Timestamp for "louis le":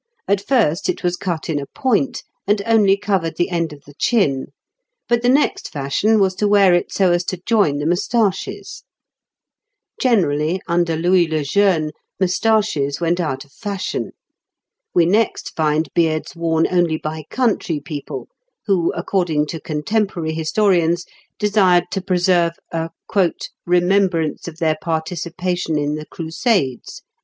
10.95-11.43